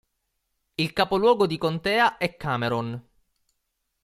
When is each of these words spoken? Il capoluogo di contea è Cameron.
Il 0.77 0.93
capoluogo 0.93 1.45
di 1.45 1.59
contea 1.59 2.17
è 2.17 2.35
Cameron. 2.35 3.07